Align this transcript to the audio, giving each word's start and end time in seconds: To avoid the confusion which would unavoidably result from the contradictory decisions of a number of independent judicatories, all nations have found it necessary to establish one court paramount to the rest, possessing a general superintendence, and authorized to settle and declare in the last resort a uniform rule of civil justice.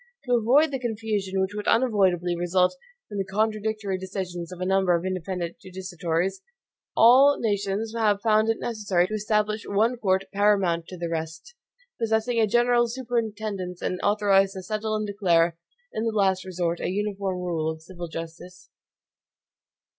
To 0.25 0.33
avoid 0.33 0.71
the 0.71 0.79
confusion 0.79 1.39
which 1.39 1.53
would 1.53 1.67
unavoidably 1.67 2.35
result 2.35 2.75
from 3.07 3.19
the 3.19 3.23
contradictory 3.23 3.99
decisions 3.99 4.51
of 4.51 4.59
a 4.59 4.65
number 4.65 4.95
of 4.95 5.05
independent 5.05 5.57
judicatories, 5.63 6.41
all 6.97 7.37
nations 7.39 7.93
have 7.95 8.19
found 8.19 8.49
it 8.49 8.57
necessary 8.59 9.05
to 9.05 9.13
establish 9.13 9.63
one 9.67 9.97
court 9.97 10.23
paramount 10.33 10.87
to 10.87 10.97
the 10.97 11.07
rest, 11.07 11.53
possessing 11.99 12.39
a 12.39 12.47
general 12.47 12.87
superintendence, 12.87 13.83
and 13.83 13.99
authorized 14.01 14.53
to 14.53 14.63
settle 14.63 14.95
and 14.95 15.05
declare 15.05 15.55
in 15.93 16.03
the 16.03 16.11
last 16.11 16.45
resort 16.45 16.79
a 16.79 16.89
uniform 16.89 17.37
rule 17.37 17.69
of 17.69 17.83
civil 17.83 18.07
justice. 18.07 18.71